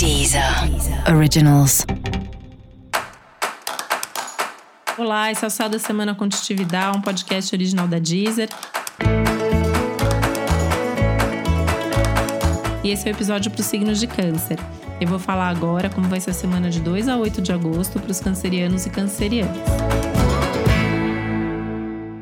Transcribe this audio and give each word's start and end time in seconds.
Deezer 0.00 0.42
Originals. 1.14 1.84
Olá, 4.96 5.30
esse 5.30 5.44
é 5.44 5.46
o 5.46 5.50
Céu 5.50 5.68
da 5.68 5.78
Semana 5.78 6.14
Contitividade, 6.14 6.96
um 6.96 7.02
podcast 7.02 7.54
original 7.54 7.86
da 7.86 7.98
Deezer. 7.98 8.48
E 12.82 12.88
esse 12.88 13.06
é 13.06 13.12
o 13.12 13.14
episódio 13.14 13.50
para 13.50 13.60
os 13.60 13.66
signos 13.66 14.00
de 14.00 14.06
câncer. 14.06 14.58
Eu 14.98 15.06
vou 15.06 15.18
falar 15.18 15.50
agora 15.50 15.90
como 15.90 16.08
vai 16.08 16.18
ser 16.18 16.30
a 16.30 16.32
semana 16.32 16.70
de 16.70 16.80
2 16.80 17.06
a 17.06 17.18
8 17.18 17.42
de 17.42 17.52
agosto 17.52 18.00
para 18.00 18.10
os 18.10 18.20
cancerianos 18.20 18.86
e 18.86 18.90
cancerianas. 18.90 19.58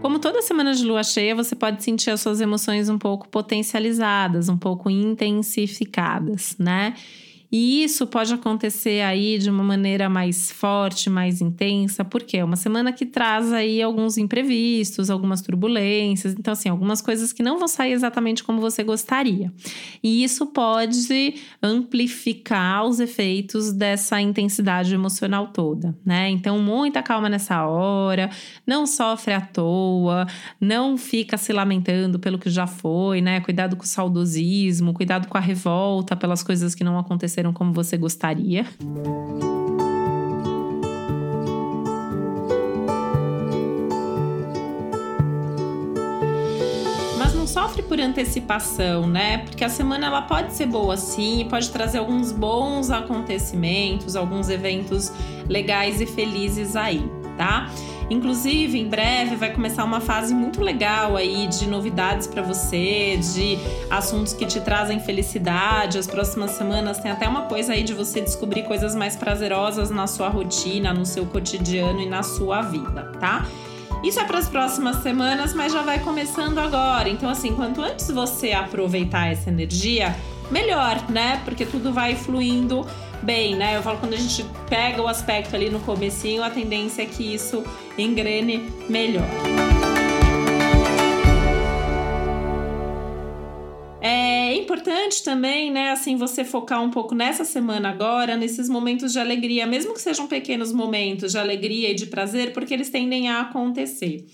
Como 0.00 0.20
toda 0.20 0.42
semana 0.42 0.74
de 0.74 0.84
lua 0.84 1.02
cheia, 1.02 1.34
você 1.34 1.56
pode 1.56 1.82
sentir 1.82 2.10
as 2.10 2.20
suas 2.20 2.40
emoções 2.40 2.88
um 2.88 2.98
pouco 2.98 3.28
potencializadas, 3.28 4.48
um 4.48 4.56
pouco 4.56 4.88
intensificadas, 4.88 6.54
né? 6.56 6.94
E 7.56 7.84
isso 7.84 8.04
pode 8.04 8.34
acontecer 8.34 9.00
aí 9.02 9.38
de 9.38 9.48
uma 9.48 9.62
maneira 9.62 10.08
mais 10.08 10.50
forte, 10.50 11.08
mais 11.08 11.40
intensa, 11.40 12.04
porque 12.04 12.38
é 12.38 12.44
uma 12.44 12.56
semana 12.56 12.92
que 12.92 13.06
traz 13.06 13.52
aí 13.52 13.80
alguns 13.80 14.18
imprevistos, 14.18 15.08
algumas 15.08 15.40
turbulências, 15.40 16.34
então 16.36 16.50
assim, 16.50 16.68
algumas 16.68 17.00
coisas 17.00 17.32
que 17.32 17.44
não 17.44 17.56
vão 17.56 17.68
sair 17.68 17.92
exatamente 17.92 18.42
como 18.42 18.60
você 18.60 18.82
gostaria. 18.82 19.52
E 20.02 20.24
isso 20.24 20.46
pode 20.46 21.36
amplificar 21.62 22.84
os 22.86 22.98
efeitos 22.98 23.72
dessa 23.72 24.20
intensidade 24.20 24.92
emocional 24.92 25.46
toda, 25.46 25.96
né? 26.04 26.28
Então, 26.30 26.58
muita 26.58 27.04
calma 27.04 27.28
nessa 27.28 27.64
hora, 27.64 28.30
não 28.66 28.84
sofre 28.84 29.32
à 29.32 29.40
toa, 29.40 30.26
não 30.60 30.96
fica 30.96 31.38
se 31.38 31.52
lamentando 31.52 32.18
pelo 32.18 32.36
que 32.36 32.50
já 32.50 32.66
foi, 32.66 33.20
né? 33.20 33.40
Cuidado 33.40 33.76
com 33.76 33.84
o 33.84 33.86
saudosismo, 33.86 34.92
cuidado 34.92 35.28
com 35.28 35.38
a 35.38 35.40
revolta 35.40 36.16
pelas 36.16 36.42
coisas 36.42 36.74
que 36.74 36.82
não 36.82 36.98
aconteceram 36.98 37.43
aconteceram 37.44 37.52
como 37.52 37.72
você 37.72 37.96
gostaria. 37.96 38.66
Mas 47.18 47.34
não 47.34 47.46
sofre 47.46 47.82
por 47.82 48.00
antecipação, 48.00 49.06
né? 49.06 49.38
Porque 49.38 49.64
a 49.64 49.68
semana 49.68 50.06
ela 50.06 50.22
pode 50.22 50.54
ser 50.54 50.66
boa 50.66 50.96
sim, 50.96 51.46
pode 51.50 51.70
trazer 51.70 51.98
alguns 51.98 52.32
bons 52.32 52.90
acontecimentos, 52.90 54.16
alguns 54.16 54.48
eventos 54.48 55.12
legais 55.48 56.00
e 56.00 56.06
felizes 56.06 56.76
aí, 56.76 57.04
tá? 57.36 57.70
Inclusive, 58.10 58.78
em 58.78 58.88
breve 58.88 59.36
vai 59.36 59.52
começar 59.52 59.84
uma 59.84 60.00
fase 60.00 60.34
muito 60.34 60.60
legal 60.62 61.16
aí 61.16 61.46
de 61.46 61.66
novidades 61.66 62.26
para 62.26 62.42
você, 62.42 63.16
de 63.16 63.58
assuntos 63.90 64.32
que 64.32 64.44
te 64.46 64.60
trazem 64.60 65.00
felicidade. 65.00 65.98
As 65.98 66.06
próximas 66.06 66.52
semanas 66.52 66.98
tem 66.98 67.10
até 67.10 67.26
uma 67.28 67.42
coisa 67.42 67.72
aí 67.72 67.82
de 67.82 67.94
você 67.94 68.20
descobrir 68.20 68.64
coisas 68.64 68.94
mais 68.94 69.16
prazerosas 69.16 69.90
na 69.90 70.06
sua 70.06 70.28
rotina, 70.28 70.92
no 70.92 71.06
seu 71.06 71.26
cotidiano 71.26 72.00
e 72.00 72.08
na 72.08 72.22
sua 72.22 72.62
vida, 72.62 73.12
tá? 73.18 73.46
Isso 74.02 74.20
é 74.20 74.24
para 74.24 74.38
as 74.38 74.50
próximas 74.50 74.96
semanas, 74.96 75.54
mas 75.54 75.72
já 75.72 75.80
vai 75.80 75.98
começando 75.98 76.58
agora. 76.58 77.08
Então, 77.08 77.30
assim, 77.30 77.54
quanto 77.54 77.80
antes 77.80 78.10
você 78.10 78.52
aproveitar 78.52 79.32
essa 79.32 79.48
energia, 79.48 80.14
melhor, 80.54 81.10
né? 81.10 81.42
Porque 81.44 81.66
tudo 81.66 81.92
vai 81.92 82.14
fluindo 82.14 82.86
bem, 83.20 83.56
né? 83.56 83.76
Eu 83.76 83.82
falo 83.82 83.98
quando 83.98 84.14
a 84.14 84.16
gente 84.16 84.44
pega 84.70 85.02
o 85.02 85.08
aspecto 85.08 85.56
ali 85.56 85.68
no 85.68 85.80
comecinho, 85.80 86.44
a 86.44 86.48
tendência 86.48 87.02
é 87.02 87.06
que 87.06 87.34
isso 87.34 87.64
engrene 87.98 88.70
melhor. 88.88 89.26
É 94.00 94.54
importante 94.54 95.24
também, 95.24 95.72
né, 95.72 95.90
assim, 95.90 96.16
você 96.16 96.44
focar 96.44 96.80
um 96.82 96.90
pouco 96.90 97.14
nessa 97.14 97.44
semana 97.44 97.88
agora, 97.88 98.36
nesses 98.36 98.68
momentos 98.68 99.12
de 99.12 99.18
alegria, 99.18 99.66
mesmo 99.66 99.94
que 99.94 100.00
sejam 100.00 100.26
pequenos 100.28 100.72
momentos 100.72 101.32
de 101.32 101.38
alegria 101.38 101.90
e 101.90 101.94
de 101.94 102.06
prazer, 102.06 102.52
porque 102.52 102.74
eles 102.74 102.90
tendem 102.90 103.28
a 103.28 103.40
acontecer. 103.40 104.24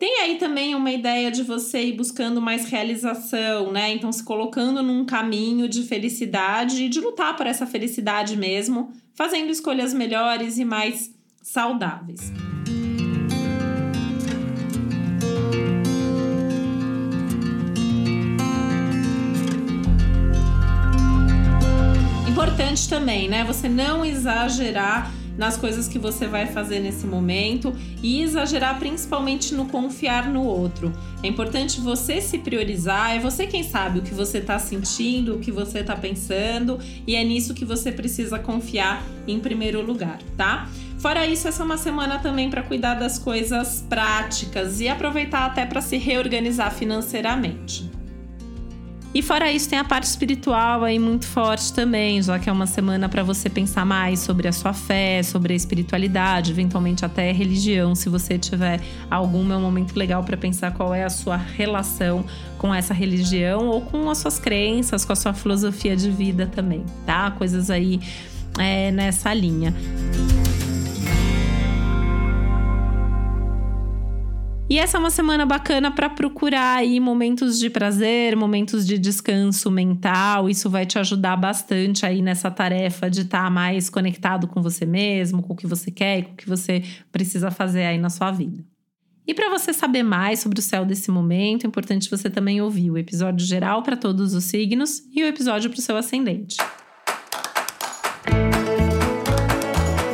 Tem 0.00 0.18
aí 0.20 0.38
também 0.38 0.74
uma 0.74 0.90
ideia 0.90 1.30
de 1.30 1.42
você 1.42 1.88
ir 1.88 1.92
buscando 1.92 2.40
mais 2.40 2.64
realização, 2.64 3.70
né? 3.70 3.92
Então, 3.92 4.10
se 4.10 4.24
colocando 4.24 4.82
num 4.82 5.04
caminho 5.04 5.68
de 5.68 5.82
felicidade 5.82 6.84
e 6.84 6.88
de 6.88 6.98
lutar 6.98 7.36
por 7.36 7.46
essa 7.46 7.66
felicidade 7.66 8.34
mesmo, 8.34 8.90
fazendo 9.12 9.50
escolhas 9.50 9.92
melhores 9.92 10.56
e 10.56 10.64
mais 10.64 11.14
saudáveis. 11.42 12.32
Importante 22.26 22.88
também, 22.88 23.28
né? 23.28 23.44
Você 23.44 23.68
não 23.68 24.02
exagerar 24.02 25.19
nas 25.40 25.56
coisas 25.56 25.88
que 25.88 25.98
você 25.98 26.26
vai 26.26 26.44
fazer 26.44 26.80
nesse 26.80 27.06
momento 27.06 27.74
e 28.02 28.20
exagerar 28.20 28.78
principalmente 28.78 29.54
no 29.54 29.64
confiar 29.64 30.28
no 30.28 30.42
outro. 30.44 30.92
É 31.22 31.26
importante 31.26 31.80
você 31.80 32.20
se 32.20 32.36
priorizar, 32.36 33.16
é 33.16 33.18
você 33.18 33.46
quem 33.46 33.62
sabe 33.62 34.00
o 34.00 34.02
que 34.02 34.12
você 34.12 34.36
está 34.36 34.58
sentindo, 34.58 35.36
o 35.36 35.38
que 35.38 35.50
você 35.50 35.78
está 35.78 35.96
pensando 35.96 36.78
e 37.06 37.16
é 37.16 37.24
nisso 37.24 37.54
que 37.54 37.64
você 37.64 37.90
precisa 37.90 38.38
confiar 38.38 39.02
em 39.26 39.40
primeiro 39.40 39.80
lugar, 39.80 40.18
tá? 40.36 40.68
Fora 40.98 41.26
isso, 41.26 41.48
essa 41.48 41.62
é 41.62 41.64
uma 41.64 41.78
semana 41.78 42.18
também 42.18 42.50
para 42.50 42.62
cuidar 42.62 42.96
das 42.96 43.18
coisas 43.18 43.82
práticas 43.88 44.78
e 44.82 44.88
aproveitar 44.88 45.46
até 45.46 45.64
para 45.64 45.80
se 45.80 45.96
reorganizar 45.96 46.70
financeiramente. 46.70 47.89
E 49.12 49.22
fora 49.22 49.50
isso, 49.50 49.68
tem 49.68 49.78
a 49.78 49.84
parte 49.84 50.04
espiritual 50.04 50.84
aí 50.84 50.96
muito 50.96 51.26
forte 51.26 51.72
também, 51.72 52.22
já 52.22 52.38
que 52.38 52.48
é 52.48 52.52
uma 52.52 52.66
semana 52.66 53.08
para 53.08 53.24
você 53.24 53.50
pensar 53.50 53.84
mais 53.84 54.20
sobre 54.20 54.46
a 54.46 54.52
sua 54.52 54.72
fé, 54.72 55.20
sobre 55.24 55.52
a 55.52 55.56
espiritualidade, 55.56 56.52
eventualmente 56.52 57.04
até 57.04 57.32
religião, 57.32 57.96
se 57.96 58.08
você 58.08 58.38
tiver 58.38 58.80
algum, 59.10 59.50
é 59.52 59.56
um 59.56 59.62
momento 59.62 59.96
legal 59.96 60.22
para 60.22 60.36
pensar 60.36 60.72
qual 60.72 60.94
é 60.94 61.02
a 61.02 61.10
sua 61.10 61.36
relação 61.36 62.24
com 62.56 62.72
essa 62.72 62.94
religião 62.94 63.66
ou 63.66 63.80
com 63.80 64.08
as 64.08 64.18
suas 64.18 64.38
crenças, 64.38 65.04
com 65.04 65.12
a 65.12 65.16
sua 65.16 65.34
filosofia 65.34 65.96
de 65.96 66.08
vida 66.08 66.46
também, 66.46 66.84
tá? 67.04 67.32
Coisas 67.32 67.68
aí 67.68 68.00
é, 68.58 68.92
nessa 68.92 69.34
linha. 69.34 69.74
E 74.70 74.78
essa 74.78 74.96
é 74.96 75.00
uma 75.00 75.10
semana 75.10 75.44
bacana 75.44 75.90
para 75.90 76.08
procurar 76.08 76.76
aí 76.76 77.00
momentos 77.00 77.58
de 77.58 77.68
prazer, 77.68 78.36
momentos 78.36 78.86
de 78.86 78.96
descanso 78.98 79.68
mental. 79.68 80.48
Isso 80.48 80.70
vai 80.70 80.86
te 80.86 80.96
ajudar 80.96 81.36
bastante 81.36 82.06
aí 82.06 82.22
nessa 82.22 82.52
tarefa 82.52 83.10
de 83.10 83.22
estar 83.22 83.46
tá 83.46 83.50
mais 83.50 83.90
conectado 83.90 84.46
com 84.46 84.62
você 84.62 84.86
mesmo, 84.86 85.42
com 85.42 85.54
o 85.54 85.56
que 85.56 85.66
você 85.66 85.90
quer 85.90 86.20
e 86.20 86.22
com 86.22 86.32
o 86.34 86.36
que 86.36 86.48
você 86.48 86.84
precisa 87.10 87.50
fazer 87.50 87.82
aí 87.82 87.98
na 87.98 88.10
sua 88.10 88.30
vida. 88.30 88.64
E 89.26 89.34
para 89.34 89.50
você 89.50 89.72
saber 89.72 90.04
mais 90.04 90.38
sobre 90.38 90.60
o 90.60 90.62
céu 90.62 90.84
desse 90.84 91.10
momento, 91.10 91.64
é 91.64 91.66
importante 91.66 92.08
você 92.08 92.30
também 92.30 92.60
ouvir 92.60 92.92
o 92.92 92.98
episódio 92.98 93.44
geral 93.44 93.82
para 93.82 93.96
todos 93.96 94.34
os 94.34 94.44
signos 94.44 95.02
e 95.12 95.24
o 95.24 95.26
episódio 95.26 95.68
para 95.68 95.80
o 95.80 95.82
seu 95.82 95.96
ascendente. 95.96 96.56